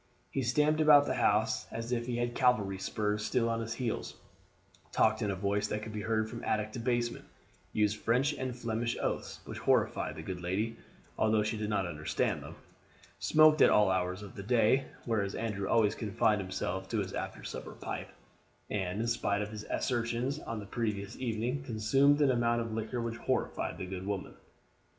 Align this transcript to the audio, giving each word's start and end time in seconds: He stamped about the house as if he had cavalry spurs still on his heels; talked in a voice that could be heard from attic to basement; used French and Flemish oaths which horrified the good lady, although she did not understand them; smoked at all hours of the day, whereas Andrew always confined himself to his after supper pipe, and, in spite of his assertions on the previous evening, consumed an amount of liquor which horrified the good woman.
He 0.31 0.41
stamped 0.41 0.81
about 0.81 1.05
the 1.05 1.13
house 1.13 1.67
as 1.71 1.91
if 1.91 2.07
he 2.07 2.17
had 2.17 2.33
cavalry 2.33 2.79
spurs 2.79 3.23
still 3.23 3.47
on 3.47 3.61
his 3.61 3.75
heels; 3.75 4.15
talked 4.91 5.21
in 5.21 5.29
a 5.29 5.35
voice 5.35 5.67
that 5.67 5.83
could 5.83 5.93
be 5.93 6.01
heard 6.01 6.27
from 6.27 6.43
attic 6.43 6.71
to 6.71 6.79
basement; 6.79 7.25
used 7.71 7.97
French 7.97 8.33
and 8.33 8.55
Flemish 8.57 8.97
oaths 8.99 9.41
which 9.45 9.59
horrified 9.59 10.15
the 10.15 10.23
good 10.23 10.41
lady, 10.41 10.75
although 11.19 11.43
she 11.43 11.55
did 11.55 11.69
not 11.69 11.85
understand 11.85 12.41
them; 12.41 12.55
smoked 13.19 13.61
at 13.61 13.69
all 13.69 13.91
hours 13.91 14.23
of 14.23 14.33
the 14.33 14.41
day, 14.41 14.85
whereas 15.05 15.35
Andrew 15.35 15.69
always 15.69 15.93
confined 15.93 16.41
himself 16.41 16.89
to 16.89 16.97
his 16.97 17.13
after 17.13 17.43
supper 17.43 17.73
pipe, 17.73 18.09
and, 18.71 19.01
in 19.01 19.07
spite 19.07 19.43
of 19.43 19.51
his 19.51 19.65
assertions 19.69 20.39
on 20.39 20.59
the 20.59 20.65
previous 20.65 21.15
evening, 21.17 21.61
consumed 21.61 22.19
an 22.21 22.31
amount 22.31 22.59
of 22.59 22.73
liquor 22.73 22.99
which 23.01 23.17
horrified 23.17 23.77
the 23.77 23.85
good 23.85 24.07
woman. 24.07 24.33